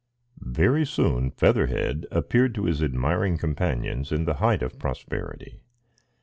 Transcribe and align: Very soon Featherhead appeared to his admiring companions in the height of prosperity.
Very 0.39 0.83
soon 0.83 1.29
Featherhead 1.29 2.07
appeared 2.09 2.55
to 2.55 2.65
his 2.65 2.81
admiring 2.81 3.37
companions 3.37 4.11
in 4.11 4.25
the 4.25 4.37
height 4.41 4.63
of 4.63 4.79
prosperity. 4.79 5.59